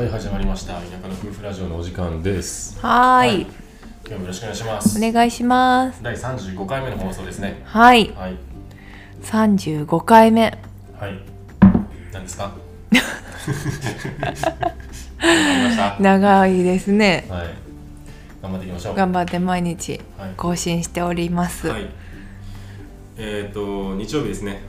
[0.00, 0.80] はい始まりました。
[0.80, 2.80] 田舎の夫婦ラジオのお時間です。
[2.80, 3.42] はーい。
[3.42, 3.50] 今
[4.06, 4.98] 日もよろしくお願いします。
[4.98, 6.02] お願いします。
[6.02, 7.60] 第35回目の放送ですね。
[7.66, 8.10] はい。
[8.16, 8.36] はい。
[9.22, 10.58] 35回目。
[10.98, 11.20] はい。
[12.14, 12.44] 何ですか？
[12.48, 12.54] わか
[15.20, 15.96] りました。
[16.00, 17.26] 長いですね。
[17.28, 17.48] はい。
[18.40, 18.94] 頑張っていきましょう。
[18.94, 20.30] 頑張って毎日はい。
[20.34, 21.86] 更新しております、はい。
[23.18, 24.62] えっ、ー、と日曜日ですね。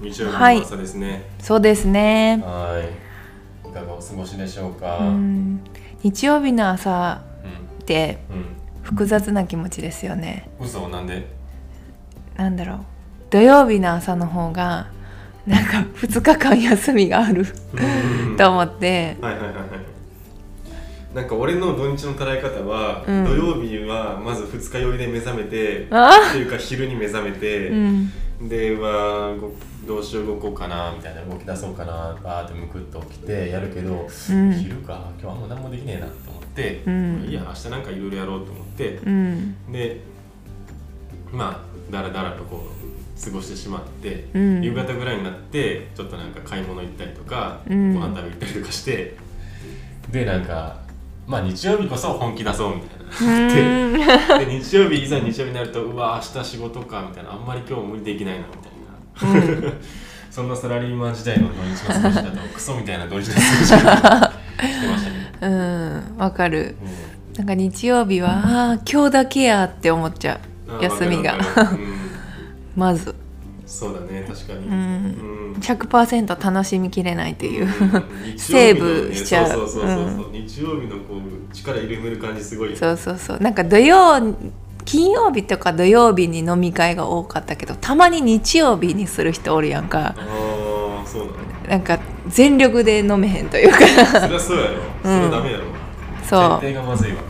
[0.00, 0.56] 日曜日はい。
[0.56, 1.24] の朝ですね。
[1.40, 2.42] そうですね。
[2.42, 3.11] はいい
[3.72, 4.98] かがお過ごしでしょうか。
[4.98, 5.60] うん。
[6.02, 8.44] 日曜日の朝うんってうん
[8.82, 10.50] 複雑な気持ちですよね。
[10.60, 11.26] 嘘なんで？
[12.36, 12.78] なんだろう。
[13.30, 14.88] 土曜日の朝の方が
[15.46, 17.46] なんか2日間休みがある
[18.30, 18.36] うん。
[18.36, 19.16] と思って。
[19.20, 19.66] はいはいはいはい。
[21.14, 23.24] なんか俺の土日の捉え方は、うん。
[23.24, 28.10] 土曜日はまず二日酔いで目覚めてあっていうか昼に目覚めて、うん
[28.48, 29.52] ではご
[29.86, 34.52] どうしよう動こうかなみたいな動き出そうかなバーってむくっと起きてやるけど、うん。
[34.52, 37.26] 昼か今日あんま何もできねえなと思って、うん。
[37.28, 39.72] いや明日なんかいろいろやろうと思ってうん。
[39.72, 40.00] で
[41.32, 44.62] まあだらだらとこう過ごしてしまって、うん。
[44.62, 47.94] 夕方ぐらいになってちょっとなんか買い物行ったりとか、うん。
[47.94, 49.16] ご飯食べ行ったりとかして
[50.10, 50.81] でなんか
[51.26, 53.92] まあ日曜日こそ本気出そうみたいなうん。
[54.38, 59.72] でで日曜日いざ日曜日になるとうわ明日仕事かみたいなあんまり今日無理できないなみたいな、
[60.30, 64.32] そんなサラリーマン時代の土日の過ごし方をクソみたいな土日の過ごし方
[64.68, 66.16] してましたけど、うん。
[66.18, 66.76] わかる。
[66.82, 67.36] うん。
[67.36, 71.36] なんか日曜日はああ今日だけやって思っちゃあう休みが。
[71.36, 71.96] うん。
[72.76, 73.14] まず
[73.72, 74.72] そうだね確かに、うん。
[74.74, 74.76] う
[75.56, 75.60] ん。
[75.60, 77.64] 100%楽しみきれないっていう。
[77.64, 78.38] うん。
[78.38, 79.68] セーブしちゃうそうそう。
[79.68, 83.38] そうそう、日曜日のこう力入れめる感じすごいそうそうそう。
[83.40, 84.20] なんか土曜
[84.84, 90.14] 金曜日とか土曜日に飲み会が多かったけどたまに日曜日にする人おるやんか。
[90.18, 91.32] ああそうなの
[91.70, 93.78] なんか全力で飲めへんというか。
[93.78, 94.82] そりゃそうやろ。
[95.02, 95.64] それはダメやろ、
[96.28, 96.50] そう。
[96.60, 97.22] 設定がまずいわ。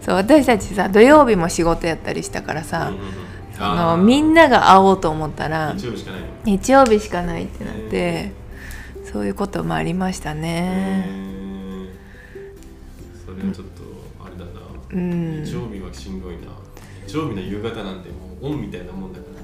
[0.00, 3.23] そう私たちさ土曜日も仕事やったりしたからさ、うんうんうん
[3.58, 6.26] あのみんなが会おうと思ったら日曜日しかないの。
[6.44, 8.32] 日曜日しかないってなって、
[9.10, 11.08] そういうこともありましたね。
[13.24, 13.82] それはちょっと
[14.24, 14.50] あれだな、
[14.90, 15.44] うん。
[15.44, 16.48] 日曜日はしんどいな。
[17.06, 19.42] 日曜日の夕方なんてもうオンみたいなもんだから。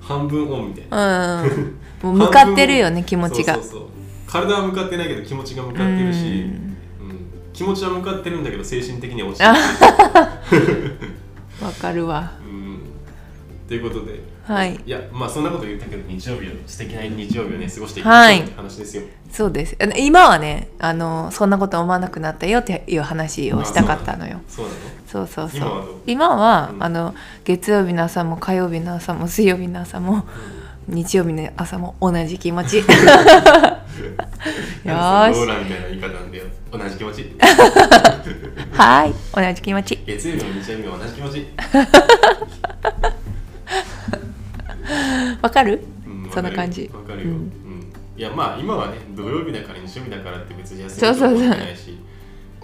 [0.00, 1.42] 半分オンみたいな。
[1.42, 3.54] うん、 もう向かってるよね気持ちが。
[3.54, 3.82] そうそうそう。
[4.26, 6.76] 体は向かってないけど気持ちが向かってるし、うん。
[7.52, 10.96] 気持ちは向かってるんだけど精神的には落ちてる。
[11.62, 12.32] わかるわ。
[12.44, 12.61] うん
[13.72, 14.20] ということで。
[14.44, 14.78] はい。
[14.84, 19.78] いやまあそんなこと言ったけど日曜日を素敵な日曜日をね過ごしていきはいましょうって話ですよ、そうです。
[19.96, 24.42] 今はねあのそんなこと思わなくなったよっていう話をしたかったのよ。
[24.46, 24.76] そうなの？
[25.06, 25.60] そうそうそう。
[25.60, 25.94] 今はどう？
[26.06, 26.82] 今は、うん。
[26.82, 30.26] あの月曜日の朝も火曜日の朝も水曜日の朝も、
[30.86, 32.84] 日曜日の朝も同じ気持ち。
[32.84, 35.40] よーし。
[35.40, 37.32] ローラみたいな言い方なんだよ同じ気持ち。
[38.72, 39.14] はい。
[39.34, 39.98] 同じ気持ち。
[40.06, 41.46] 月曜日も日曜日も同じ気持ち、
[45.42, 45.82] わかる？
[46.06, 46.90] うんそんな感じ。
[46.92, 47.38] わかるよ、ううん。
[47.40, 47.52] ん
[48.16, 51.38] いやまあ今はね土曜日だから日曜日だからって別に休そうそうそう。
[51.38, 51.98] みとか思ってないし。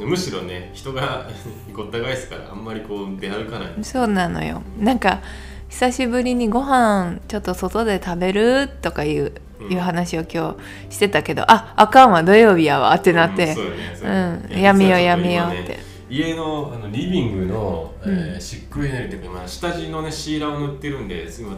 [0.01, 1.29] むしろね人が
[1.75, 3.69] ごった返すからあんまりこう出歩かない。
[3.83, 4.63] そうなのよ。
[4.79, 5.21] なんか
[5.69, 9.73] 久しぶりにご飯ちょっと外で食べるとかいう,、うん。
[9.73, 10.55] いう話を今
[10.89, 13.57] 日してたけどああかんわ土曜日やわってなって。
[14.03, 15.79] うんやめようやめようって。
[16.11, 18.41] 家のあのリビングの、えーうん。
[18.41, 21.55] シックエネルとか今下地のねシーラーを塗ってるんで今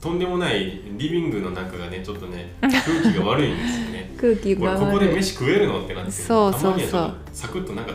[0.00, 2.72] とんでもないリビングの中がねちょっとね空
[3.12, 4.14] 気が悪いんですよね。
[4.20, 7.14] 空気が俺ここで飯食えるのってなってそうそうそう。
[7.32, 7.92] サクッとなんか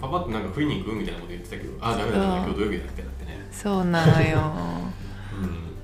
[0.00, 3.46] パパッとなんか食いに行くみたいなこと言ってたけどあーダメだ今日土曜日だってなってね。
[3.50, 4.38] そうなのよ。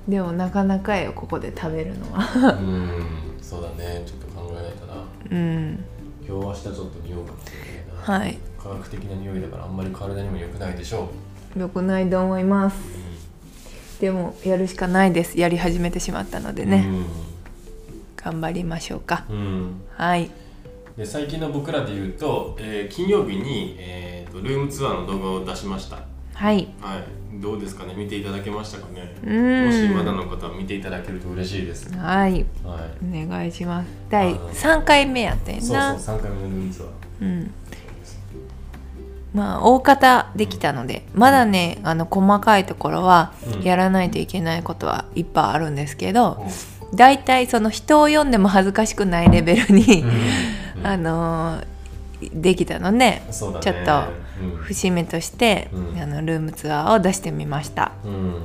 [0.07, 2.53] うでもなかなかよここで食べるのは。
[2.53, 3.05] ん、うん、
[3.41, 4.03] そうだね。
[4.05, 4.93] ちょっと考えないとな。
[5.31, 5.83] うん。
[6.27, 8.37] 今日明日ちょっと匂うかもしれないな、はい。
[8.61, 11.09] 科学的な匂いだからあんまり体にも良くないでしょ
[11.57, 12.77] よくないと思います。
[12.77, 13.02] う、
[14.03, 15.39] でもやるしかないです。
[15.39, 16.69] やり始めてしまったのでうん。
[16.71, 16.85] ね、
[18.17, 19.23] 頑張りましょうか。
[19.29, 20.29] うん、うんはい。
[20.97, 25.99] で最近の僕らで言うと、えー金曜日に、えーとルームツアーの動画を出しました。
[26.33, 26.67] はい。
[26.81, 27.41] はい。
[27.41, 27.93] どうですかね？
[27.95, 29.15] 見ていただけましたかね？
[29.25, 29.65] うん。
[29.67, 31.89] もしまだの方は見ていただけると嬉しいです。
[31.97, 32.31] はい。
[32.33, 33.25] はい。
[33.25, 33.87] お願いします。
[34.09, 36.89] 第あの3回目やったんやそうなそう3回目のルームツアー。
[37.21, 37.51] うん
[39.33, 43.61] まあ大方できたのでまだねあの細かいところはうん。
[43.63, 46.43] やらないといけないことはいっぱいあるんですけど
[46.91, 50.05] う大体その人を読んでも恥ずかしくないレベルに、
[50.83, 51.73] あのー
[52.33, 53.63] できたのでそうだね。
[53.63, 54.57] ちょっとうん。
[54.57, 55.99] 節目として、うん。
[55.99, 57.91] あのルームツアーを出してみました。
[58.05, 58.35] うん。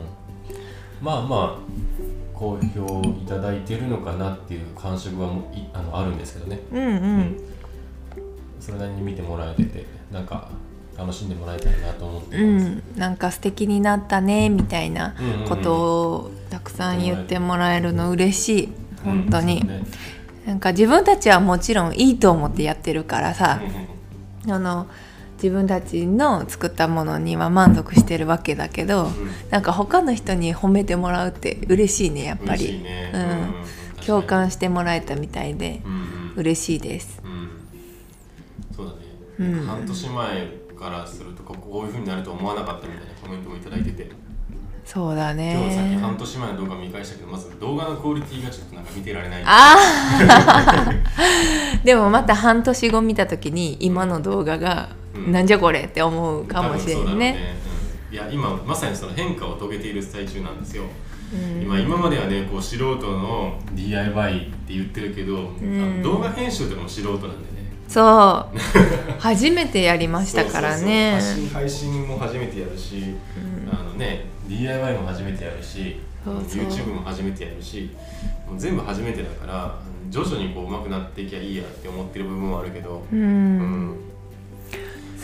[1.00, 1.58] まあまあ
[2.34, 6.60] 好評いただいてるのかなっていう感触はもあのあるんですけどね。
[6.72, 6.82] うん。
[6.82, 7.36] うん。
[8.60, 10.48] それなりに見てもらえててなんか
[10.98, 12.82] 楽しんでもらえたらなと思ってうます、ん。
[12.96, 15.14] なんか素敵になったねみたいな
[15.48, 18.72] ことをたくさん言ってもらえるの嬉しい。
[19.04, 19.82] 本当に、うんね。
[20.46, 23.60] なんか自分たちはもちろんいいと思ってやってるからさ。
[23.62, 24.86] うん、うんあの
[25.40, 29.12] 自分たちの作ったものには満足してるわけだけど、うん。
[29.50, 34.04] なんか他の人に褒めてもらうって嬉しいねやっぱり、ね、うん。
[34.04, 35.80] 共感してもらえたみたいで
[36.36, 37.22] う嬉しいです。
[37.24, 37.50] うん。
[38.74, 38.98] そうだね、
[39.38, 39.66] うん。
[39.66, 44.10] 半年前からするとここういう風になると思わなかったみたいなコメントもいただいてて。
[44.84, 49.42] そうだ今日さっきね半年前の動画見返したけどまず動画のクオリティがちょっとなんか見てられない。
[49.44, 51.84] あー。
[51.84, 57.54] でもまた半年後見た時に今の動画が、うんなんじゃこれって思うかもしれ多分そうだろうんね。
[58.10, 58.14] うん。
[58.14, 60.84] いや今まさにその変化を遂げている最中なんですよ、
[61.34, 61.62] うん。
[61.62, 65.56] 今今まではねこう素人の DIY って言ってるけど、ん。
[65.82, 67.57] あの動画編集とかも素人なんでね
[67.88, 68.58] そう。
[69.18, 71.18] 初めてやりましたからね。
[71.52, 73.16] 配信も初めてやるし、
[73.72, 76.64] あのね DIY も初めてやるしそうそう。
[76.64, 77.90] YouTube も初めてやるし
[78.48, 79.78] もう全部初めてだから
[80.10, 83.96] 徐々にこう上手くなっていきゃいいやって思ってる部分はあるけど、うん、うん。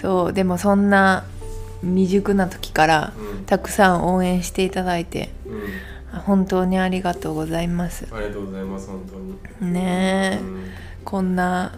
[0.00, 1.24] そうでもそんな
[1.82, 3.44] 未熟な時からうん。
[3.44, 6.20] たくさん応援していただいてうん。
[6.20, 8.06] 本当にありがとうございます。
[8.12, 9.02] ありがとうございます本
[9.60, 9.72] 当に。
[9.72, 10.64] ねえ、うん。
[11.04, 11.72] こんな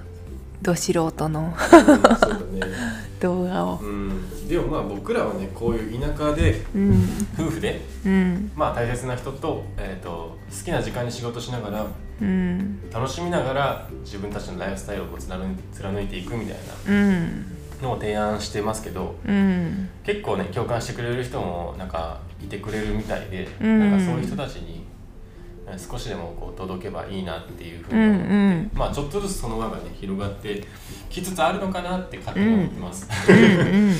[0.62, 1.54] ど素人の。
[1.58, 3.06] そうだね。
[3.20, 3.78] 動画を。
[3.82, 7.04] うん、でもまあ僕らはねこういう田舎でうん。
[7.38, 8.50] 夫婦でうん。
[8.54, 11.86] まあ大切な人と,、えー、と好きな時間に仕事しながら
[12.20, 12.90] うん。
[12.90, 16.56] 楽しみながら自分たちのライフスタイルをこう貫いていくみたい
[16.88, 17.46] うん。
[17.80, 19.88] なのを提案してますけどうん。
[20.04, 23.80] 結構ね共感してくれる人もなんかいてくれるみたいで、うん。
[23.90, 24.85] なんかそういう人たちにえー
[25.76, 30.64] 少しでもこう届けばいいなっていうふううんうに思って、んまあちょっとずつその輪がね広がって
[31.10, 33.08] きつつあるのかなって勝手に思ってます。
[33.28, 33.90] うんうん。
[33.90, 33.98] うん。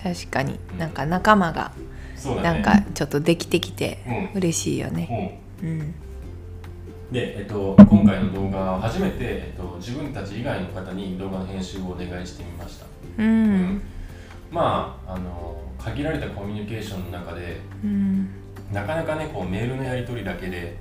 [0.00, 0.58] 確かに。
[0.78, 1.72] なんか仲間が
[2.24, 2.42] ね。
[2.42, 4.30] なんかちょっとできてきてうん。
[4.34, 5.40] 嬉しいよね。
[5.62, 5.68] うん。
[5.68, 5.94] うん。
[7.12, 12.86] で、えっと、今回の動画は初めて、えっと、自分たち以外の方に動画の編集をお願いしてみました、
[13.18, 13.80] うん。
[14.50, 18.30] まああの限られたコミュニケーションの中でうん
[18.72, 20.76] なかなかねこうメールのやり取りだけで、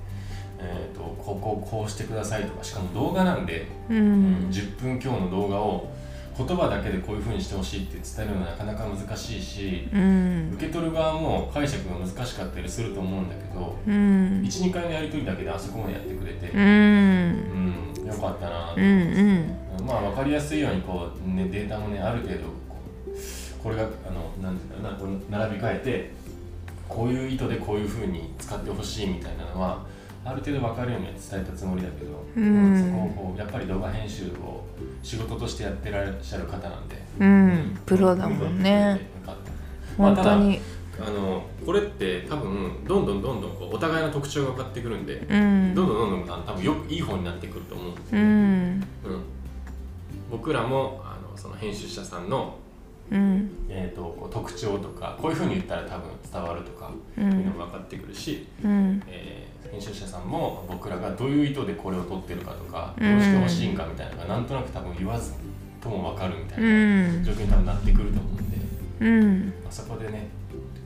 [0.59, 5.89] えっと、こうこうこうしてくださいとかしかも動画なんで、ううんん10分強の動画を
[6.37, 10.51] 言葉だけでこういうふうにしてほしいって伝えるのはなかなか難しいしうん。
[10.53, 14.43] 受け取る側も解釈が難しかったりすると思うんだけどうん。
[14.43, 17.93] 12回のやり取りだけであそこまでやってくれて、うん。
[17.99, 18.85] うん、よかったなとうん
[19.79, 19.85] うん。
[19.87, 22.43] まあ分かりやすいようにこう、ね、データもねある程度
[23.63, 26.11] これがあのなんていうかなこう並び替えて
[26.87, 29.85] こういう意図でこういうふうに使ってほしいみたいなのは
[30.25, 32.79] ある程度分かるようには伝えたつもりだけど、うん。
[32.79, 34.65] そこをこうやっぱり動画編集を
[35.01, 37.79] 仕事としてやってらっしゃる方なんで、うん。
[37.85, 39.09] プロだもんね。
[39.97, 40.59] 本当に。
[40.97, 45.75] ただあのこれって多分どんどんどんどんこうお互いの特徴が分かってくるんで、うん。
[45.75, 48.17] どんどんどんどん多分よくいい方になってくると思うんですよ。
[48.17, 48.23] ね。
[48.23, 48.31] うん。
[48.31, 48.33] う
[48.79, 48.81] ん、
[50.31, 52.57] 僕らもあのその編集者さんの、
[53.11, 53.49] うん。
[53.69, 59.01] えー、と特徴とかこういうふうに言ったら多分伝わるとかういうのも分かってくるし、うん。
[59.07, 63.11] えー編集者さんも僕らがどういう意図でこれを撮ってるかとかうん。
[63.11, 65.33] どうしてほしいんかみたいなのがなんとなく多分言わず
[65.81, 67.23] とも分かるみたいうなん。
[67.25, 68.57] 状況に多分なってくると思うんで、
[69.01, 69.45] うん。
[69.63, 70.29] まあ、そこでね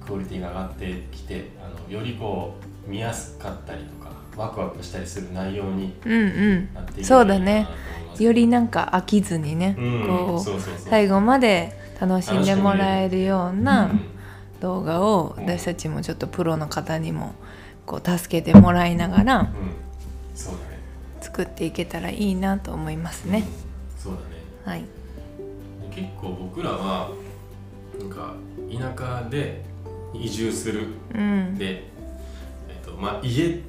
[0.04, 2.56] クオリティが上がってきてあのよりこ
[2.88, 6.74] う見やすかったりとかワクワクしたりする内容にうんうん。
[6.74, 10.08] なっていけそうばいいかなだねと思いますよりなんか飽きずにねうん。
[10.08, 10.78] こそうそうそうう。
[10.90, 14.02] 最後まで楽しんでもらえるよううなん
[14.60, 17.36] 動画をうん私たちもちょっとプロの方にも
[17.86, 19.52] こう助けてもらいながら
[21.20, 23.46] 作っていけたらいいなと思いますね。
[23.66, 24.26] うんそうだね
[24.66, 24.82] はい。
[24.82, 27.12] で結構僕らは
[28.00, 28.34] なんか
[28.72, 29.64] 田舎で
[30.12, 31.56] 移住するうん。
[31.56, 31.84] で、
[32.68, 33.62] えっとまあ、家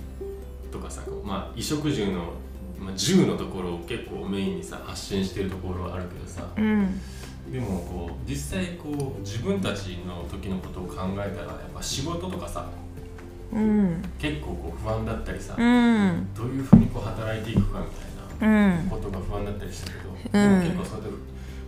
[0.71, 2.33] とかさまあ、衣食住の、
[2.79, 6.99] まあ、住のところを結構メインにさ発信してるところはあるけどさうん。
[7.53, 12.67] でもこう実際こう自分たちの時のことを考えたらやっぱ仕事とかさ
[13.53, 14.03] うん。
[14.19, 16.29] 結構こう不安だったりさ、うん。
[16.35, 17.87] どういうふうにこう働いていくかみ
[18.41, 18.89] たいなうん。
[18.89, 21.17] ことが不安だったりしたけど、うんでも結構それで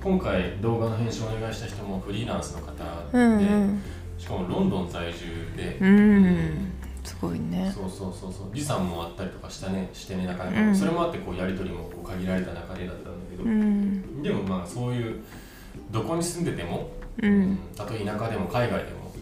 [0.03, 3.83] 今回動画の編集をお願いした人もフリーランスの方で、うん。
[4.19, 6.73] しかもロンドン在住で、うん。
[7.03, 7.71] すごいね。
[7.75, 14.23] そうそうそうそう時差もあったりとかしたねしてねなかなか、うんそれもあってこうやり取りもこう限られた中でだったんだけど、うん。
[14.23, 15.23] でもまあそういう
[15.95, 16.91] どこに住んでても、
[17.23, 17.59] うん。
[17.77, 19.13] たとえ田舎でも海外でも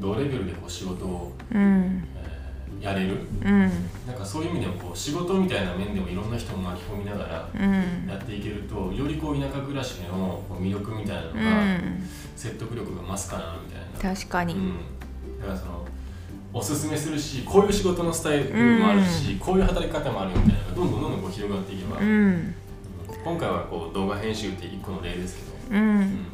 [0.00, 2.08] 同レベルでこう仕事を、うん。
[2.16, 3.16] えーやれる。
[3.42, 3.60] うん。
[4.06, 8.06] なんかそういう意味でもこう仕事みたいな面でもいろんな人を巻き込みながらうん。
[8.06, 12.02] やっていけるとよりこう田舎暮らしの魅力みたいなのうがん。
[12.36, 14.54] 説得力が増すかなみたいな、確かに。
[14.54, 15.86] うん、だからその
[16.52, 22.54] おすすめするしこういう仕事のスタイルもあるし、こういう働き方もあるよみたいなどんどんどんどんこう広がっていけば、うん。
[23.24, 26.00] 今回はこう動画編集って一個の例ですけど、ううん。
[26.00, 26.26] ん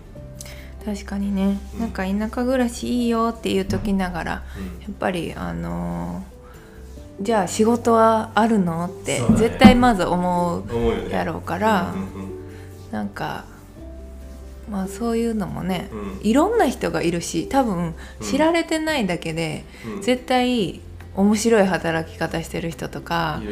[0.84, 1.58] 確かにね。
[1.74, 1.80] うん。
[1.80, 4.42] なんか田舎暮らしいいよっていう時ながらや
[4.88, 4.94] うん。
[4.94, 6.32] っぱりあのー
[7.20, 11.94] じゃあ仕事はあるのって絶対まず思うやろうから
[12.90, 13.44] なんか
[14.68, 16.26] まあそういうのもねうん。
[16.26, 19.64] いろんな人がいるし多分知られてないだけで
[20.02, 20.80] 絶対
[21.14, 23.42] 面白い働き方してる人とか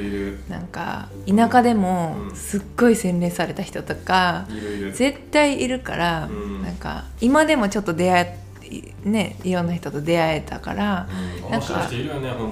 [0.49, 2.35] なんか田舎でもうん。
[2.35, 4.47] すっごい洗練された人とか
[4.93, 6.63] 絶対いるからうん。
[6.63, 11.09] なんか今でもちょっと出会えねいろんな人と出会えたから
[11.45, 11.51] うん。
[11.51, 11.89] なんか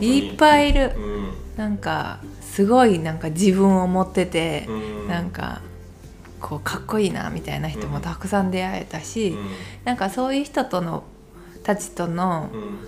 [0.00, 0.92] いっぱいいる。
[0.96, 1.28] うん。
[1.56, 4.72] なんかすごいなんか自分を持っててう
[5.06, 5.08] ん。
[5.08, 5.62] なんか
[6.40, 9.48] こうかっこいいなみたいな人もたくさん出会えたし、うん。
[9.84, 11.04] なんかそういう人との
[11.62, 12.78] たちとのうん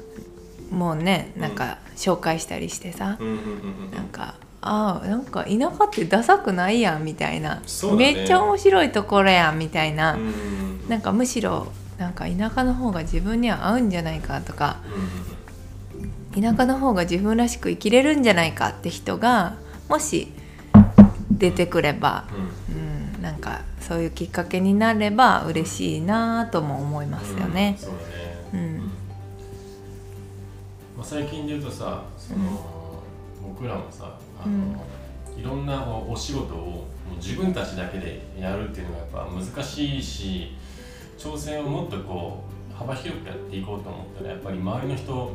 [0.70, 1.42] もうねうん。
[1.42, 7.60] なんか紹介したりしてさ、うんうんうんうんなんかああなんか田舎ってダサくないやんみたいな、ね。
[7.96, 14.78] めっちゃ面白いところやんみたいな、うんなんかむしろなんか田舎の方が自分には合うんじゃないかとか。
[16.32, 19.56] 田舎の方が自分らしく生きれるんじゃないかって人が
[19.88, 20.32] もし
[21.30, 22.24] 出てくれば、
[22.68, 22.76] うん。
[22.76, 27.78] うんうん、なんかそういうきっかけになれば嬉しいなとも思いますよね。
[28.54, 28.89] うん。
[31.10, 33.02] 最近で言うとさその、
[33.42, 35.40] 僕らもさあの、うん。
[35.40, 36.86] いろんなお仕事を
[37.16, 40.52] 自分たちだけでやるっていうのがやっぱ難しいし
[41.18, 45.32] 挑戦をもっとこう幅広くやっていこうと思ったらやっぱり周りの人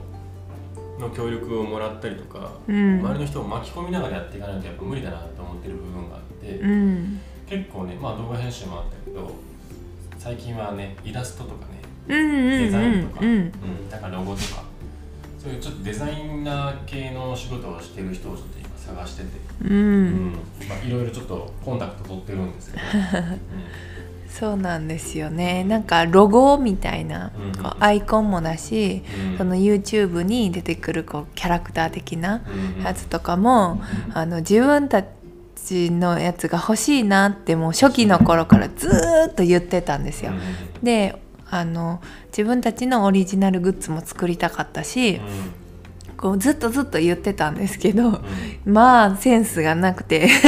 [0.98, 3.00] の協力をもらったりとか、うん。
[3.02, 7.20] 周りの人を巻き込みながらやっていかないとやっぱ無理だなと思ってる部分があって、うん。
[7.46, 9.30] 結構ねまあ動画編集もあったけど
[10.18, 12.64] 最近はねイラストとかねうんうん。
[12.64, 13.90] デザインとか、うん。
[13.90, 14.64] だからロゴとか
[15.46, 19.30] そういうちょっとデザイナー系の仕事をしてる人をちょっと今探してて、
[19.64, 20.32] ううん。
[20.32, 20.40] んま
[20.84, 22.84] あ、いろいろちょっとコンタクト取ってるんですけど、
[24.28, 25.64] そうなんですよね。
[25.64, 29.38] なんかロゴみたいなうんこうアイコンもだしうん。
[29.38, 32.42] その YouTube に出てくるこうキャラクター的な
[32.78, 33.84] うんやつとかも
[34.16, 35.04] あの自分た
[35.56, 40.32] ちのやつが欲しいなってもう初期の頃からずーっと言ってたんですよ。
[40.82, 45.22] であの自分たちのオリジナルグッズも作りたかったし
[46.18, 48.14] こうずっとずっと言ってたんですけどうん。
[48.14, 48.22] うん
[48.66, 50.28] まあセンスがなくて。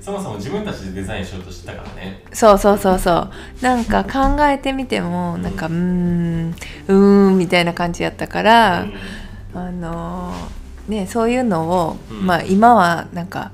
[0.00, 2.22] そもそも自分たちでデザインしようとしてたからね。
[2.32, 3.30] そうそうそうそう。
[3.60, 6.54] なんか考えてみてもなんかうーん
[6.88, 8.86] うーんみたいな感じやったから、
[9.54, 12.26] あのーねそういうのを、うん。
[12.26, 13.52] まあ今はなんか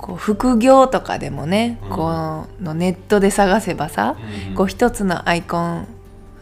[0.00, 1.90] こう副業とかでもね、うん。
[1.90, 4.16] このネットで探せばさ、
[4.48, 5.86] うんこう一つのアイコン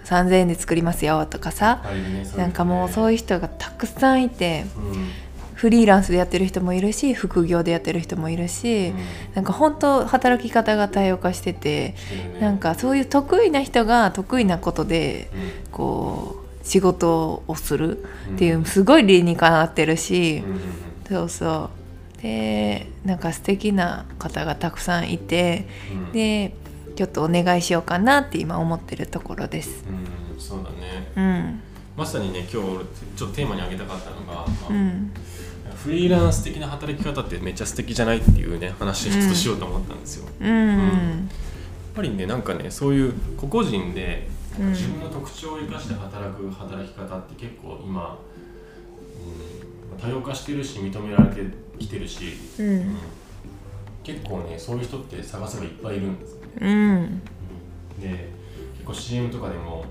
[0.04, 4.90] 3,000円で作りますよとかさ、ねそなんかもうそういう人がたくさんいてうん。
[4.92, 5.08] うん
[5.58, 8.92] フリーランスでやってる人もいるし副業でやってる人もいるし、
[9.34, 11.96] なんか本当働き方が多様化してて、
[12.34, 12.38] ね。
[12.40, 15.28] なんかそういう得意な人が得意なことで
[15.64, 15.72] うん。
[15.72, 18.62] こう仕事をするっていうん。
[18.62, 20.60] うすごい理にかなってるし、うんうん。
[21.08, 21.77] そうそう
[22.22, 26.12] でなんか素敵な方がたくさんいてうん。
[26.12, 26.54] で
[26.96, 29.84] ちょっとお願いしようかなって今思ってるところです。
[29.88, 31.12] うんそうだね。
[31.16, 31.60] うん、
[31.96, 32.84] まさにね今日俺
[33.16, 35.12] ちょっとテーマに挙げたかったのが、まあうん、
[35.76, 41.30] フリーランス的な働き方ってめっちゃ素敵じゃないっていうね話をちょっとしようと思ったんですよ、やっうん、
[41.94, 44.70] ぱりねなんかねそういう個々人でうん。
[44.70, 48.18] 自分の特徴を生かして働く働き方って結構今、
[49.22, 49.67] うん、
[50.00, 51.42] 多様化してるし認められて
[51.78, 52.80] きてるし、ううん。
[52.80, 52.96] ん、
[54.02, 57.20] 結構ねそういう人って探せばいっぱいいるんですよね、うん、うん。
[58.00, 58.30] で
[58.74, 59.84] 結構 CM とかでも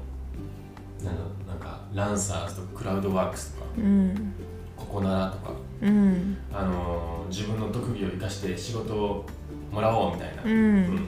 [1.03, 4.33] なんだなんかランサーズとかクラウドワークスとかうん、
[4.75, 9.25] ココナラとかうん、あのー自分の特技を生かして仕事を
[9.71, 11.07] もらおうみたいな、ううんん、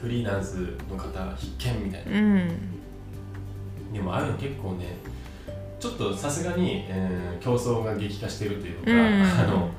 [0.00, 2.52] フリーランスの方必見みたいな、うん、
[3.92, 4.96] でもああいうの結構ね
[5.78, 8.98] ちょっとさすがに、えー競争が激化してるというか、うん。
[8.98, 9.70] あの、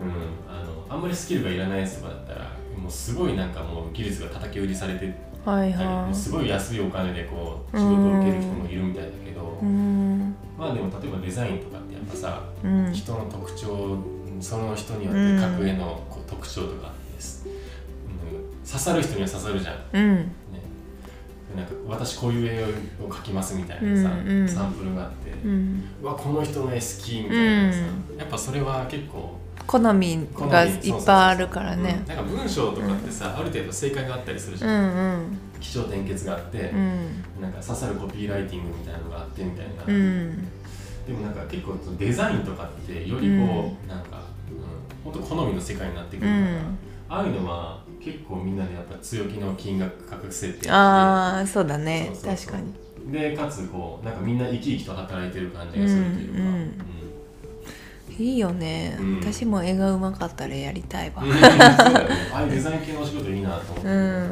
[0.00, 0.16] うん、
[0.48, 2.40] あのあんまりスキルがいらないやつとかだったら
[2.78, 5.12] もうすごいなんかもう技術が叩き売りされて
[5.44, 9.66] はいたり、はすごい安いお金でこう仕事を受ける人もいるみたいだけど、い。
[9.66, 13.98] うん、まあでも例えばデザインとかってやっぱさうん、人の特徴
[14.40, 17.52] その人によって各絵のこう特徴とかです、うん
[18.64, 20.32] 刺さる人には刺さるじゃん、ね、うん、
[21.56, 24.48] なんか私こういう絵を描きますみたいなさ、うんうん。
[24.48, 27.78] サンプルがあって、ううんわこの人の絵好きみたいなさ、
[28.18, 31.82] やっぱそれは結構好みがいっぱいあるからうん。
[31.82, 35.38] ねなんか文章とかってさ、ある程度正解があったりするじうゃん、んうん。
[35.60, 37.24] 起承転結があって、うん。
[37.40, 40.48] なんか刺さるコピーライティングみたいなのがあってみたいな、うん。
[41.06, 43.88] でもなんか結構そのデザインとかってよりこう、うん。
[43.88, 44.22] なんか、
[45.04, 46.78] うん、本当好みの世界になってくうるから、ん。
[47.08, 52.10] ああいうのは結構みんなでやっぱ強気の金額価格設定ああそうだね。
[52.24, 53.12] 確かに。
[53.12, 56.46] でかつこうなんかみんな生き生きと働いてる感じがするというか、うん。
[56.46, 56.72] うん。
[58.18, 59.20] いいよね、うん。
[59.20, 61.22] 私も絵がうまかったらやりたいわ。
[61.22, 61.30] ね。
[61.32, 64.30] ああいうデザイン系のお仕事いいなと思って、うん。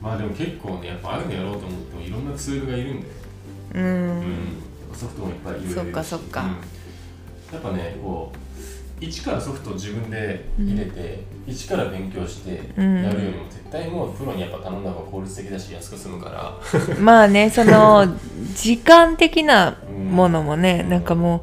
[0.00, 3.06] まあでも結構ねやっぱああいうのやろうと思ってもいろんなツールがいるんで、
[3.74, 4.20] ううん。
[4.20, 4.62] ん
[4.94, 5.74] ソフトもいっぱいいろいろいるし。
[5.74, 6.42] そっかそっか。
[6.42, 6.48] うん。
[6.50, 13.02] やっぱねこう一からソフトを自分で入れて、一から勉強してやうん。
[13.02, 16.58] るよりも絶対もうプロにやっぱ頼んだ方が効率的だし安く済むから。
[16.98, 18.06] まあねその
[18.54, 19.76] 時間的な
[20.10, 20.90] ものもね、うん。
[20.90, 21.40] なんかもう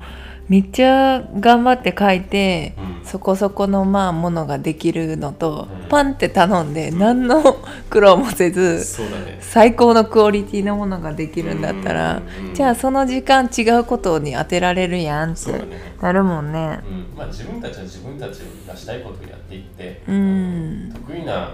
[0.52, 3.06] めっちゃ頑張って書いて、うん。
[3.06, 5.88] そこそこのまあものができるのと、うん。
[5.88, 7.00] パンって頼んでうん。
[7.00, 7.42] 何の
[7.90, 9.38] 苦労もせず、ね。
[9.40, 12.22] 最高のクオリティのものができるんだったら、
[12.54, 15.54] じゃあその時間違うことに当てられるやんって
[16.02, 16.82] なるもんね。
[16.86, 17.18] うん。
[17.18, 20.92] まあ自分たちは自分たちがしたいことをやっていって、うん。
[20.94, 21.52] 得意な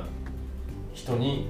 [0.95, 1.47] 人に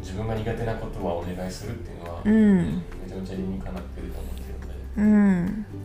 [0.00, 2.56] 自分が苦手なことはお願いするっていうのは、うん。
[2.58, 2.62] め
[3.08, 5.12] ちゃめちゃ理にかなってると思ってるので。
[5.46, 5.81] うん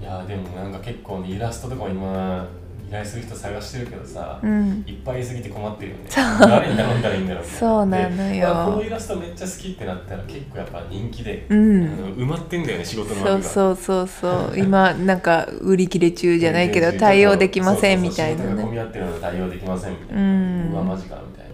[0.00, 2.48] いやーでもなんか結構ねイラストとかも今
[2.88, 4.82] 依頼する人探してるけどさ、うん。
[4.84, 6.04] いっぱいいすぎて困ってるよね。
[6.40, 14.58] 誰に頼んだらいいんだろうそうなのよでまあこのイラストめっちゃ好きってなったら結構やっぱ人気で、うあんの埋まってんだよね仕事のそううそうそうそう。
[14.58, 18.62] 今なんか売り切れ中じゃないけど対応できませんみたいなね。
[18.62, 20.72] 混み合ってるので対応できませんみたいな、うん。
[20.72, 21.50] うわマジかみたいな。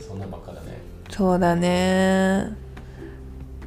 [0.00, 0.78] そんなんばっかだね。
[1.10, 2.56] そうだね。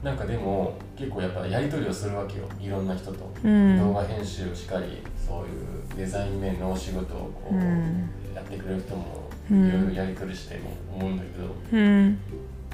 [0.03, 2.45] なんかでも結構やっぱやり取りをするわけよ。
[2.61, 3.77] いろんな人と、うん。
[3.77, 8.09] 動画編集しかりそういうデザイン面のお仕事をこう、うん。
[8.33, 9.67] やってくれる人もうん。
[9.67, 12.17] いろいろやり取りしても思うんだけど、うん。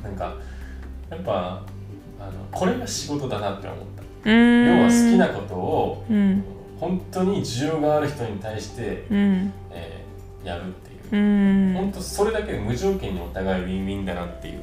[0.03, 0.35] なんか
[1.09, 1.63] やっぱ
[2.19, 3.79] あのこれが仕事だなって思っ
[4.23, 4.65] た、うん。
[4.67, 6.43] 要は好きなことをうん。
[6.79, 9.51] 本当に需要がある人に対して、うん。
[9.71, 11.21] えーやるっていう。
[11.21, 11.73] う、ん。
[11.73, 14.61] 本当それだけで無条件にお互いウィンウィンだなっていう、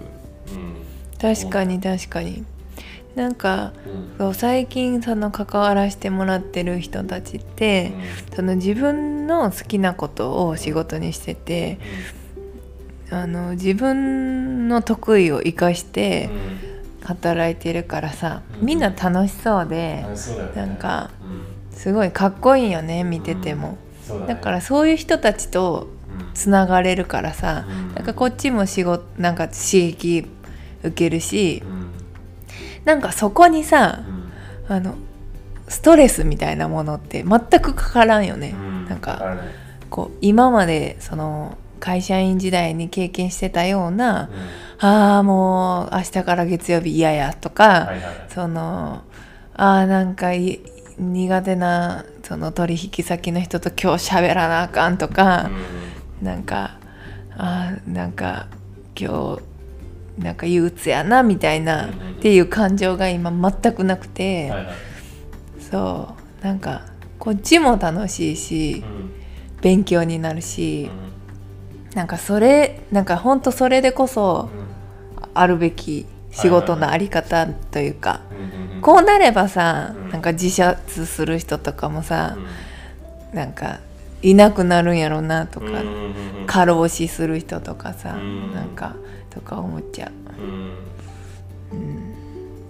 [1.20, 2.46] 確かに確かに
[3.16, 4.14] なんかうん。
[4.18, 7.92] そう最近その関わらせてもらってる人たちって、
[8.34, 11.78] その自分の好きなことを仕事にしてて
[13.10, 16.32] あの自分の得意を生かして
[17.02, 18.66] 働いてるからさ、うん。
[18.66, 20.06] みんな楽しそうで、
[20.54, 21.78] うなんかうん。
[21.78, 23.78] すごいかっこいいよね見てても、
[24.26, 26.30] だからそういう人たちとうん。
[26.34, 27.94] つながれるからさ、うん。
[27.94, 30.26] なんかこっちも仕事なんか刺激
[30.82, 31.75] 受けるしうん
[32.86, 34.26] なんかそこにさうん。
[34.68, 34.96] あの
[35.68, 38.86] ストレスみたいなものって全くかからんよね、うん。
[38.88, 39.36] なんか
[39.90, 44.30] こう今までその会社員時代に経験してたような
[44.80, 48.14] うん「ああもう明日から月曜日嫌や」とか、はいはいはい。
[48.28, 49.02] その
[49.54, 50.60] 「ああなんかい
[50.98, 55.50] 苦手なその取引先の人と今日喋らなあかん」とか、
[56.22, 56.78] なんか
[57.36, 58.46] 「ああなんか
[58.98, 59.42] 今日
[60.18, 64.76] なんか憂鬱やな」みたいな、っていう感情が今全くなくうて、んはいはい
[65.70, 66.44] そう。
[66.44, 66.82] なんか
[67.18, 69.10] こっちも楽しいし、うん。
[69.60, 70.92] 勉強になるし、
[71.94, 74.50] なんかそれなんかほんとそれでこそ
[75.34, 78.20] あるべき仕事のあり方というか、
[78.80, 80.12] こうなればさ、うん。
[80.12, 82.38] なんか自殺する人とかもさ
[83.32, 83.38] う、ん。
[83.38, 83.80] なんか
[84.22, 85.84] いなくなるんやろうなとか、
[86.46, 88.54] 過労死する人とかさ、うん。
[88.54, 88.96] なんか
[89.36, 90.42] とか思っちゃう。
[90.42, 90.70] ん。
[91.70, 91.74] う。
[91.74, 92.16] うん。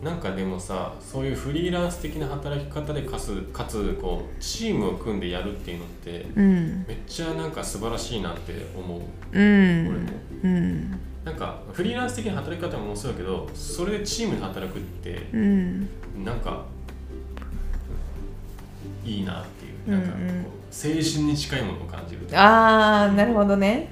[0.02, 6.85] なんかでもさそういうフリーランス的な働き方でかつかつこうチームを組んでやるっていうのってうん。
[6.88, 9.00] めっちゃなんか素晴らしいなって思う。
[9.33, 9.88] うん。
[9.88, 10.09] 俺も。
[10.42, 10.90] うん。
[11.24, 15.88] なんかフリーランス的な働き方もそうだけどそれでチームで働くってうん。
[16.24, 16.64] なんか
[19.05, 19.98] いいなっていう。
[19.98, 23.88] なんかこううんうん青春に近いものを感じるあーなるほどね。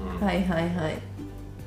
[0.00, 0.26] うん。
[0.26, 1.11] はいはいはい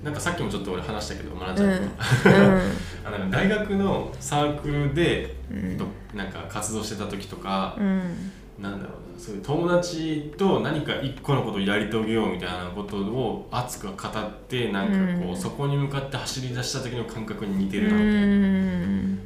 [0.06, 1.56] なんかさっきもちょっと俺話したけど学んうん。
[1.56, 2.62] じゃう
[3.06, 8.32] あの大学のサークルでうなんか活動してた時とか、うん。
[8.62, 15.36] なんだろうなそういう友達と何か一個のことをやり遂げようみたいなことを熱く語ってなんかこう、うん。
[15.36, 19.14] そこに向かって走り出した時の感覚に似てうるなみたいな、うん。
[19.16, 19.20] ん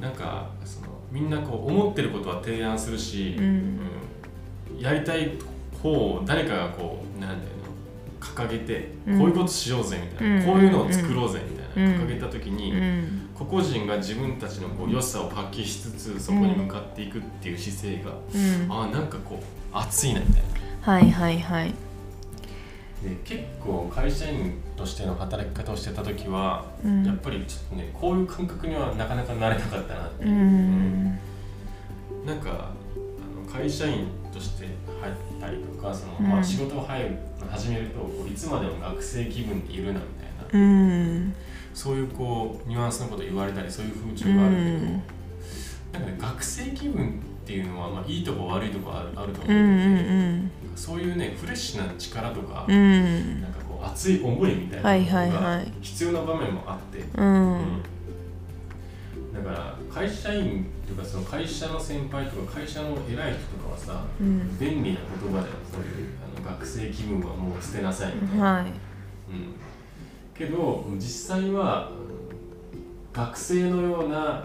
[0.00, 3.78] なんかそのみんなこう思ってることは提案するし、うん。
[4.72, 4.80] うん。
[4.80, 5.32] やりたい
[5.82, 7.53] 方を誰かがこうなんだよな
[8.34, 9.18] 掲げて、うん。
[9.18, 10.44] こういうことしようぜみたいな、うん。
[10.44, 12.02] こういうのを作ろうぜみたいな、うん。
[12.02, 13.28] 掲げた時に、うん。
[13.34, 18.72] 個々人が自分たちのこう良さを発揮しつつそこに向かっていくっていう姿勢が、うん。
[18.72, 20.92] ああなんかこう熱いなみたいな。
[20.92, 21.74] はいはいはい。
[23.02, 27.04] で結構会社員としての働き方をしてた時は、うん。
[27.04, 31.18] やっぱりちょっとねこういう感覚にはなかなかなれなかったなってう、ん。
[32.24, 34.66] なんかあの会社員として
[35.00, 36.26] 入ったりとかその、うん。
[36.28, 37.18] まあ、仕事を入る
[37.50, 39.96] 始めるとこういつまでも学生気分でいるなみ
[40.50, 41.34] たいな、うん。
[41.72, 44.82] そういうこうニュアンスのこと言われたりそういう風潮があるけど、うん。
[45.92, 53.40] なんかね学生気分っていうのは、まあ、いいとこ悪いとこあるあると思うんううんそういうねフレッシュな力とか、うん。
[53.42, 55.72] なんかこう熱い思いみたいなはいはいのがはい。
[55.80, 57.82] 必要な場面もあって、うん。
[59.34, 64.58] だから会社員というかその会社の先輩とか会社の偉い人とかはさうん。
[64.58, 68.64] 便利な言葉でそういうあの学生気分はもう捨てなさいみたいな、はい。
[68.64, 68.72] うん、
[70.34, 71.90] けど実際は
[73.12, 74.44] 学生のような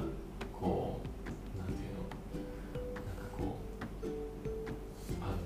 [0.60, 2.04] こうなんていうの？
[2.96, 3.58] なんかこ
[4.04, 4.08] う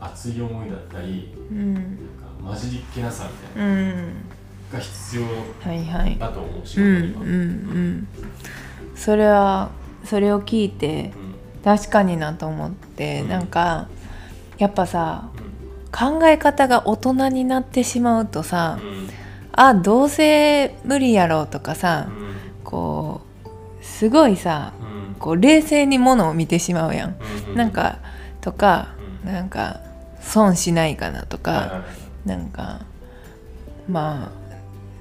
[0.02, 1.74] あ熱い思いだったりうん。
[1.74, 1.90] なんか
[2.44, 3.90] 混じりっけなさみたいなうん。
[3.90, 4.14] の
[4.74, 6.18] が必要はいはい。
[6.20, 7.22] だと思う仕うん事には。
[7.22, 8.08] うんうん。
[8.96, 9.72] それは
[10.04, 11.12] それを聞いて
[11.64, 13.30] 確かになと思って、うん。
[13.30, 13.88] なんか
[14.58, 16.20] やっぱさうん。
[16.20, 19.10] 考え方が大人になってしまうとさ、うん。
[19.52, 22.36] あどうせ無理やろうとかさ、うん。
[22.64, 25.16] こうすごいさうん。
[25.16, 27.16] こう冷静にものを見てしまうやん。
[27.50, 27.56] うん。
[27.56, 28.00] なんか
[28.42, 29.34] とかうん。
[29.34, 29.80] なんか
[30.22, 32.82] 損しないかなとか、はいなんか
[33.88, 34.32] ま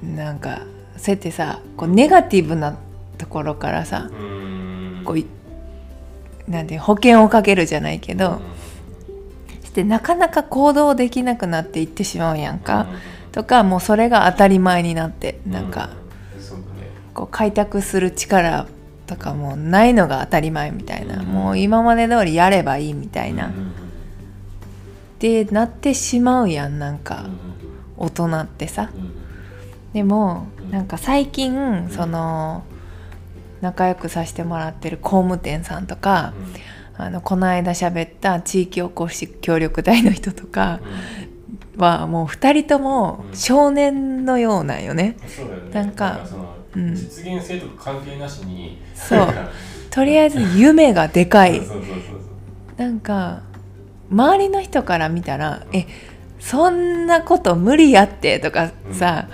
[0.03, 0.63] あなんか
[0.97, 2.77] そうやってさこうネガティブな
[3.19, 4.62] ところからさうん
[5.05, 5.27] こうい
[6.49, 8.41] なんて保険をかけるじゃないけど、
[9.65, 12.87] してなかなか行動できなくなっていってしまうやんか、
[13.31, 15.91] とかもうそれが当たり前になってなんか、
[17.15, 18.67] こう開拓する力
[19.07, 21.27] とかもないのが当たり前みたいな、うん。
[21.27, 23.73] もう今まで通りやればいいみたいな、うんうん。
[25.19, 27.27] でなってしまうやんなんか
[27.99, 28.07] うん。
[28.07, 28.91] 大人ってさ。
[28.95, 29.13] うん。
[29.93, 30.71] でもうん。
[30.71, 32.65] なんか最近その
[33.63, 36.35] 仲良くさせてもらってる工務店さんとか
[36.99, 40.81] あのこの間喋った地域おこし協力隊の人とか
[41.77, 43.37] はもう2人ともうん。
[43.37, 45.17] 少年のようなんよね。
[45.73, 46.21] なんか
[46.75, 48.79] 実現性とか関係なしに。
[48.95, 49.29] そう。
[49.91, 51.63] とりあえず夢がでかい。
[52.77, 53.43] なんか
[54.11, 55.87] 周りの人から見たら「え
[56.41, 59.29] そんなこと無理やって」とかさ、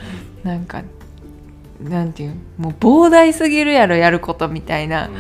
[0.45, 0.83] なんか
[1.81, 2.35] なんていう？
[2.59, 5.15] もう膨大すぎるやろやることみたいな、うん。
[5.15, 5.17] っ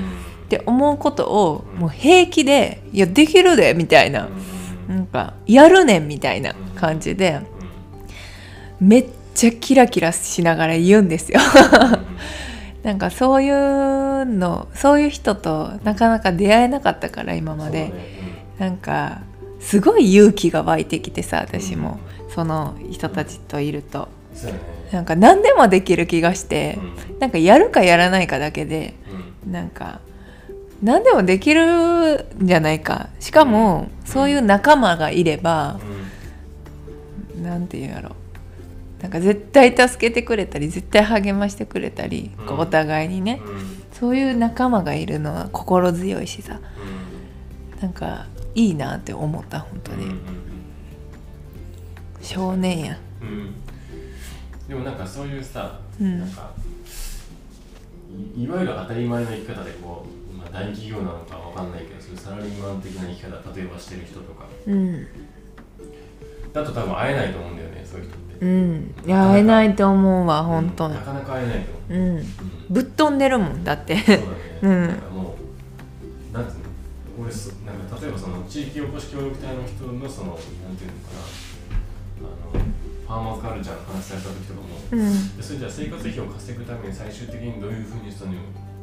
[0.48, 1.80] て思うことをうん。
[1.80, 4.28] もう平気で「いやできるで」みたいな、
[4.88, 4.96] うん。
[4.96, 7.40] なんか「やるねん」みたいな感じで
[8.80, 11.40] めっちゃキラキラしながら言うんですよ。
[12.82, 17.92] なんかそういうのそういう人となかなか出会えなかったから今まで、
[18.58, 19.20] なんか
[19.60, 21.98] すごい勇気が湧いてきてさ私も、
[22.34, 24.08] その人たちといると。
[24.32, 26.78] そうやねなんか何でもできる気がして
[27.10, 27.18] う、ん。
[27.18, 28.94] なんかやるかやらないかだけで
[29.44, 29.52] うん。
[29.52, 30.00] なんか
[30.82, 33.08] 何でもできるんじゃないか。
[33.18, 35.80] しかも、そういう仲間がいれば、
[37.42, 38.14] なんていうんやろ。
[39.02, 43.40] なんか絶対助けてくれたり絶対励ましてくれたり、お互いにね、
[43.92, 46.60] そういう仲間がいるのは心強いしさ。
[47.80, 50.14] なんかいいなって思った本当に、
[52.22, 52.98] 少年や
[54.68, 56.20] でもなんかそういうさうん。
[56.20, 56.52] なんか
[58.36, 64.46] いいわゆる当たり前の生き方でこう、まあ、大企業なのかわかんないけどそういうサラリーマン的な生き方例えばしてる人とか。
[64.66, 65.06] うん。
[66.52, 68.44] だと多分会えないと思うんだよねそういう人って。
[68.44, 68.94] うん。
[69.06, 70.94] いや会えないと思うわ本当うん。
[70.94, 72.16] なかなか会えないと思う、うん。
[72.16, 72.24] うん。
[72.70, 73.96] ぶっ飛んでるもんだって。
[73.96, 74.26] そうだね、
[74.62, 74.86] うん。
[74.88, 75.36] なんかも
[76.32, 76.68] うなんていうの
[77.20, 82.28] 俺そなんか例えばその地域おこし協力隊の人のそのなんていうのかな。
[82.54, 82.57] あの
[83.08, 84.68] ファーマーカルチャーの話された時とかも。
[84.92, 85.36] うん。
[85.36, 88.32] でそれじゃあ生活費を稼ぐために最終的にどういうふうにその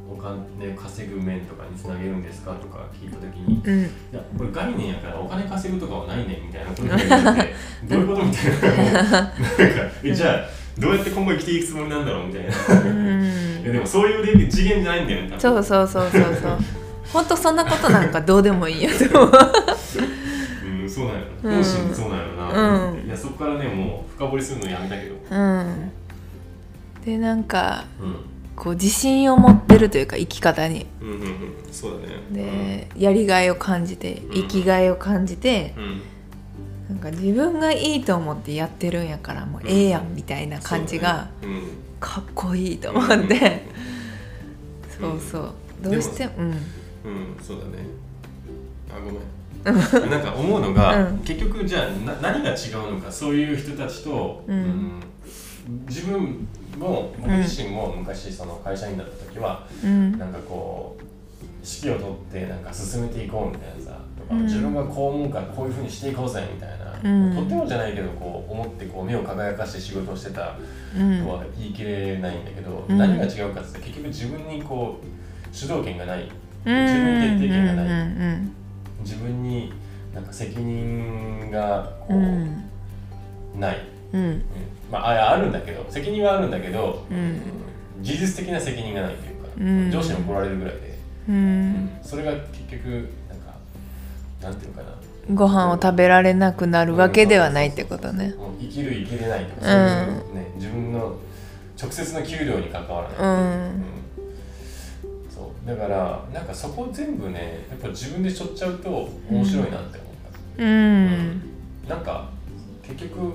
[0.09, 3.83] お金を稼ぐ面とかにつなげるんですかとか聞いた時にうん。
[3.85, 7.53] いやこれ概念やからお金稼ぐとかはないねんみたいなこと言われて
[7.87, 9.31] どういうことみたいななんか
[10.03, 12.51] えじゃあどうやって今後生きていくつもりなんだろうみたいな。
[13.71, 16.57] でもそういう次元じゃないんだよねそうそうそうそうそう。
[17.13, 19.31] 本当そんなことなんかどうでもいいやと思う
[20.81, 21.49] うん、そうなんやうん。
[21.51, 23.05] ろ本心そうなんやろな、うん。
[23.05, 25.15] いやそこからねもう深掘りするのやめたけど。
[25.29, 25.91] うん。
[27.05, 28.15] でなんかうん。
[28.55, 30.85] こう自信を持ってるというか生き方に。
[31.01, 31.29] うんうんうん。
[31.71, 32.87] そうだね。
[32.87, 34.29] でやりがいを感じてん。
[34.31, 36.01] 生きがいを感じてうん。
[36.89, 41.29] なんか自分がいいと思ってやってるんやからもうええやんみたいな感じが
[41.99, 43.75] かっこいいと思って、うん
[44.87, 45.53] そうそう。
[45.81, 46.53] どうしてもうん、
[47.41, 47.85] そうだね。
[48.89, 49.15] あごめん
[49.65, 51.17] なんか思うのが、うん。
[51.19, 55.01] 結局じゃあな何が違うのかそういう人たちと、うん。
[55.87, 56.47] 自分
[56.77, 60.17] も僕自身も昔その会社員だった時は、うん。
[60.19, 61.03] なんかこう
[61.63, 64.43] 指揮を取ってなんか進めていこうみたいなさとか、うん。
[64.43, 67.35] 自分がこう思うからこういうふうにしていこうぜみたいな、うん。
[67.35, 70.57] とってもじゃないけどこう思ってこう目を輝かして仕事をしてた
[70.95, 71.23] うん。
[71.23, 72.97] とは言い切れないんだけど、うん。
[72.99, 76.29] 何が違うかって結局自分にこう主導権がない。
[76.65, 76.83] うん。
[76.83, 77.85] 自分に決定権がない。
[77.87, 78.55] うん
[79.05, 79.71] 自分に
[80.13, 82.63] なんか責任がこう、うん。
[83.59, 83.77] ない、
[84.13, 84.21] うん。
[84.21, 84.43] うん。
[84.91, 87.41] まあああるんだけど責任はあるんだけど、うん。
[88.01, 89.91] 事実的な責任がないというか、うん。
[89.91, 90.97] 上司に怒られるぐらいで、
[91.29, 91.69] ううん。
[91.71, 93.53] んそれが結局なんか
[94.41, 94.95] なんていうのかな。
[95.33, 98.35] ご飯を食べられなくなるわけではないってことね。
[98.59, 100.21] 生きる生きれないとかね。
[100.55, 101.15] 自分の
[101.81, 103.83] 直接の給料に関わらない、うん
[105.65, 110.09] だからなんかそこ全部ねやっぱ自分でしょっちゃうと面白いなって思っ
[110.57, 111.41] た、うん。
[111.89, 112.29] なんか
[112.83, 113.31] 結局うん。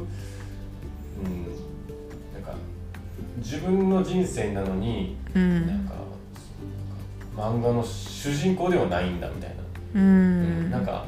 [2.32, 2.54] なんか
[3.38, 5.94] 自分の人生なのに、うなんんか
[7.36, 9.56] 漫画の主人公ではないんだみたいな、
[9.94, 10.68] ううん。
[10.68, 11.04] んなんか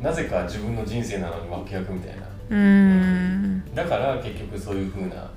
[0.00, 2.26] なぜか自分の人生なのに脇役みたいな。
[2.50, 3.74] うん。
[3.74, 5.28] だから結局そういうふうな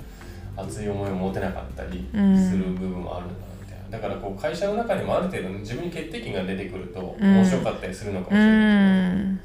[0.56, 2.50] 熱い思いを持てなかったりうん。
[2.52, 3.49] する部分もあるんだ
[3.92, 7.36] だからこう会社の中にもある程度自分に決定権が出てくるとうん。
[7.38, 9.40] 面白かったりするのかもしうれない、んうん。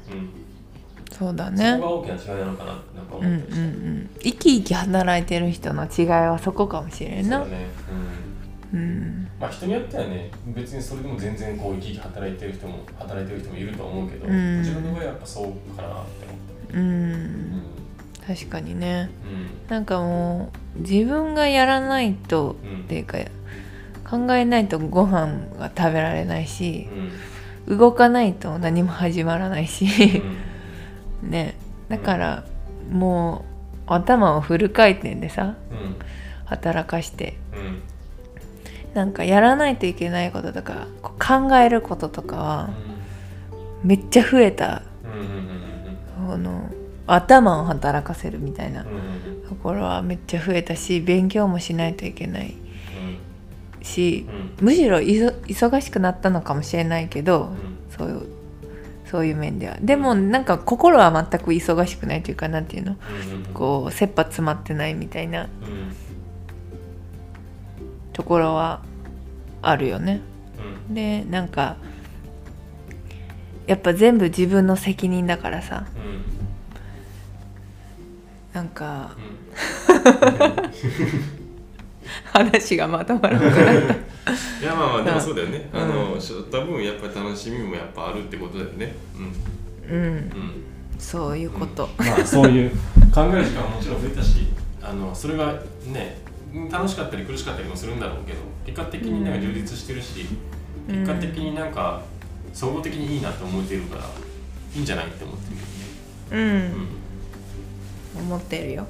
[1.11, 1.77] そうだね。
[1.81, 2.81] そこが大きな違いなのかなって
[3.17, 7.39] 思ったりした、ん生き生き働いてる人の違いはそこかもしれんな。
[7.39, 7.69] そうだね、
[8.73, 8.79] うん。
[8.79, 9.27] うん。
[9.39, 14.59] まあ人によってはね別にそれでも全然こう生き生き働いてる人も働いてる人もいると思うけど、うん。
[14.59, 16.37] 自分の場合はやっぱそうかなって思っ
[16.69, 18.35] うた、ん。
[18.35, 19.09] 確かにね。
[19.23, 19.69] うん。
[19.69, 22.79] なんかもう自分がやらないとうん。
[22.81, 23.17] っていうか
[24.09, 26.87] 考えないとご飯が食べられないし
[27.67, 27.77] うん。
[27.77, 29.85] 動かないと何も始まらないし。
[31.23, 31.29] うん。
[31.31, 31.55] ね。
[31.89, 32.43] だから
[32.91, 33.45] も
[33.87, 35.95] う頭をフル回転でさうん。
[36.45, 37.81] 働かしてうん。
[38.93, 42.69] なんかやらないといけないこととか考えることとかは
[43.83, 44.83] めっちゃ増えた
[46.33, 46.69] うの
[47.07, 48.85] 頭を働かせるみたいな
[49.47, 52.55] ところはめっちゃ増えたし勉強もしないといけない
[53.85, 54.27] し
[54.59, 54.65] うん。
[54.65, 57.97] むしろ忙しくなったのかもしれないけどうん。
[57.97, 58.21] そういう
[59.05, 59.77] そういう面では。
[59.79, 62.97] でもなんか心は全く忙しくないというかなんていうの？
[63.53, 65.43] こう切羽詰まってないみたいな。
[65.43, 65.49] うん。
[68.11, 68.81] ところは
[69.61, 70.21] あるよね。
[70.87, 70.95] うん。
[70.95, 71.77] でなんか
[73.67, 75.85] やっぱ全部自分の責任だからさ。
[75.95, 76.25] うん。
[78.53, 79.21] なんかう
[81.31, 81.34] ん
[82.25, 83.93] 話がまとまらなくなった。
[84.61, 85.81] いやまあまあでもそうだよね、うん。
[85.81, 88.95] あのしょった分やっぱり楽しみもやっぱあるってことだよね。
[89.89, 89.97] うん。
[89.97, 90.05] うん。
[90.05, 90.31] うん。
[90.97, 91.89] そういうこと。
[91.97, 92.71] まあそういう。
[93.13, 94.47] 考える時間はもちろん増えたし
[94.81, 95.53] あのそれが
[95.85, 96.17] ね
[96.69, 100.25] 楽しかったり苦しかったりもするんだろうけど結果的になんか充実してるし、
[100.89, 100.99] うん。
[100.99, 102.01] 結果的になんか
[102.53, 104.03] 総合的にいいなって思ってるから
[104.75, 105.57] いいんじゃないって思ってる
[106.29, 106.87] けうん、
[108.17, 108.87] 思ってるよ。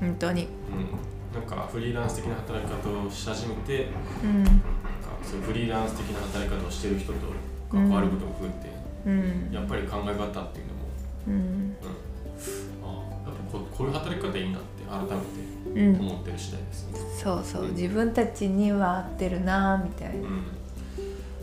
[0.00, 0.08] うん。
[0.08, 0.42] 本当に。
[0.42, 1.07] うんうん
[1.38, 3.88] なんかフリーランス的な働き方をし始めて
[4.24, 4.44] うん。
[4.44, 4.60] なんか
[5.22, 7.18] そういうフリーランス的な働き方をしてる人と
[7.70, 8.72] 関わることが増えて、
[9.06, 9.52] うん。
[9.52, 10.88] やっぱり考え方っていうのも、
[11.28, 11.34] うん。
[11.34, 11.76] うん、
[12.82, 12.86] あ
[13.24, 15.00] やっぱここういう働き方いいなって改
[15.74, 16.98] めうんて思ってる次第ですよね。
[17.22, 17.72] そうそう。
[17.72, 20.14] 自分たちには合ってるなみたいな。
[20.14, 20.44] うん。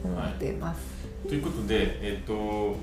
[0.04, 0.82] 思ってます。
[1.28, 2.76] ということで、えっ、と、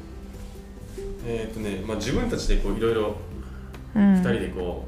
[1.27, 3.16] えっ、とね、まあ、自分たちでこういろいろ
[3.94, 4.14] うん。
[4.14, 4.87] 2人でこ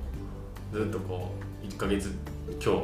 [0.73, 2.13] う、ずっとこう1ヶ月
[2.65, 2.75] 今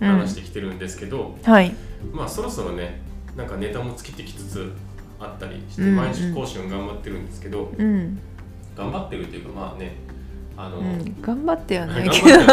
[0.00, 1.74] 日話してきてるんですけど、はい。
[2.12, 3.00] まあそろそろね
[3.36, 4.72] なんかネタも尽きてきつつ
[5.18, 5.96] あったりして、うんうん。
[5.96, 8.18] 毎日講師も頑張ってるんですけどうん、
[8.76, 9.96] 頑張ってるっていうかまあね
[10.56, 12.38] あの、うん、頑張ってはないけど。
[12.38, 12.46] ど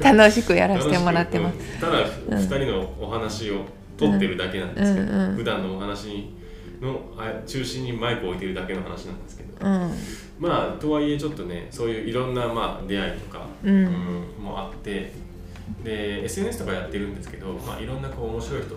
[0.02, 1.80] 楽しくやらせてもらってます。
[1.80, 3.64] ただ、うん2人のお話を
[3.96, 5.36] 取ってるだけなんですけど、うんうん。
[5.36, 6.30] 普段のお話
[6.82, 9.90] のあ中心にマイクを置いてるだけの話なんですけど、うん。
[10.38, 13.74] まあとはいえちょっとねそういういろんな、まあ、出会いとか、うん。
[13.86, 15.12] うんもあって
[15.84, 18.70] で SNS とかやってるんですけど、まあ、いろんなこう面白い人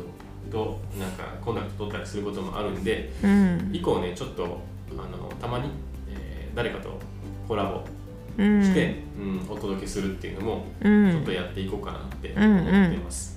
[0.51, 3.69] となんかコンタクト取ったりすることもあるんでうん。
[3.73, 4.43] 以降ねちょっと
[4.91, 5.69] あのたまに、
[6.09, 6.97] えー誰かと
[7.47, 7.83] コラボ
[8.37, 8.63] うん。
[8.63, 10.89] して、うんお届けするっていうのもうちょ
[11.19, 13.34] っんとやっていこうかなって思っています。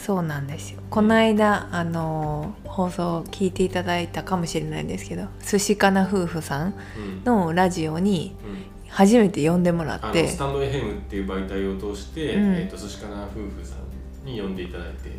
[0.00, 0.80] そうなんですよ。
[0.88, 7.24] この間あの放送聞いていただいたかもしれないんですけど寿司かな夫婦さんうん。
[7.24, 8.64] のラジオにうん。
[8.88, 12.54] 初めて呼んでもらあのってスタンド FM っていう媒体を通して、うん。
[12.54, 13.76] えー、と寿司かな夫婦さ
[14.24, 15.10] んに呼んでいただいて。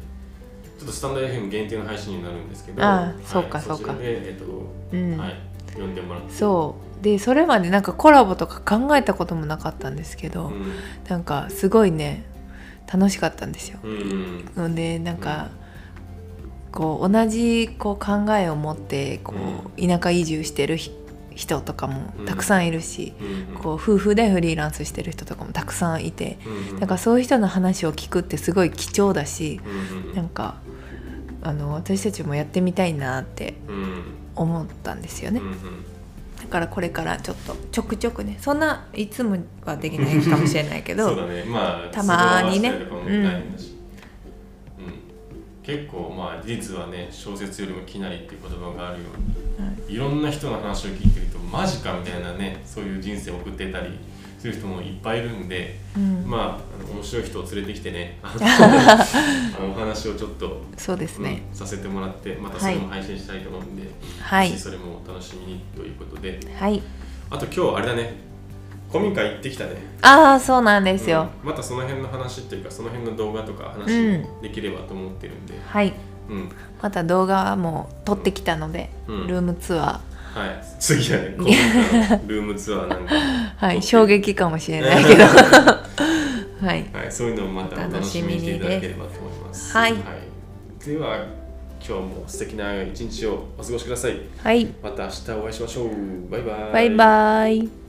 [0.79, 3.13] ちょっとスタンド FM 限定の配信になるんですけどああはい。
[3.23, 3.95] そうかそうか。
[3.99, 4.45] えーと
[4.91, 5.17] うん。
[5.17, 5.35] はい、
[5.75, 6.33] 呼んでもらって。
[6.33, 7.03] そう。
[7.03, 10.73] でそれまでなんかコラボとか考えたこともなかったんですけど、うん。
[11.07, 12.25] なんかすごいね
[12.91, 13.79] 楽しかったんですよ。
[14.55, 15.49] のでなんか、
[16.71, 19.33] こう同じこう考えを持ってこ
[19.77, 20.91] う、田舎移住してるひ
[21.33, 23.13] 人とかもたくさんいるし、
[23.61, 26.37] こう夫婦でフリーランスしてる人とかもたくさんいて、
[26.79, 29.61] なんかそういう人の話を聞くってすごい貴重だし、
[30.13, 30.57] うなんか
[31.41, 34.21] あの私たちもやってみたいなってうん。
[34.35, 35.41] 思ったんですよね。
[36.51, 38.37] からこれからちょっとちょくちょくね。
[38.39, 41.43] そんないつもはできないかもしれないけど そうだね。
[41.45, 42.71] まあたまにね。
[42.71, 43.75] 都合合わせたりとかも大変だし、
[44.77, 45.63] うん。
[45.63, 49.05] 結構まあ実はね小説よりもきなりっていう言葉があるよ
[49.87, 53.97] うに、い、ろんな人の話を聞いてるとマジかみたいなねそういう人生を送ってたり
[54.41, 56.25] する人もいっぱいいるんで、うん。
[56.27, 56.41] まあ
[56.83, 63.83] あの面白い人を連れてきてね お話をちょっと、そうですね、うんさせてもらってまたそれも配信したいと思うんで、
[64.19, 64.57] はい。
[64.57, 66.39] それもお楽しみにということで。
[66.59, 66.81] はい。
[67.29, 68.31] あと今日あれだね。
[68.91, 69.75] 古民家行ってきたね。
[70.01, 71.49] ああそうなんですよ、うん。
[71.49, 75.93] またその辺の話っていうかその辺の動画とか話できればと思ってるんで、はい。
[76.29, 76.49] うん。
[76.81, 79.27] また動画も撮ってきたので、うん。
[79.27, 80.01] ルームツア
[80.33, 80.63] はい。
[80.79, 81.35] 次はね。
[81.37, 83.81] 古民家のルームツアーなんか、ーはい。
[83.81, 85.23] 衝撃かもしれないけど。
[86.65, 86.85] はい。
[86.93, 89.75] はい、そういうのもまたお楽しみにしていただければと思います。
[89.75, 89.95] はい。
[90.85, 91.25] では
[91.85, 94.21] 今日も素敵な一日をお過ごしください。
[94.41, 94.67] はい。
[94.81, 96.31] また明日お会いしましょう。
[96.31, 96.71] バイバイ。
[96.71, 97.80] バイバイ